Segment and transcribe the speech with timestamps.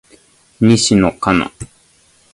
[0.59, 1.51] 西野カナ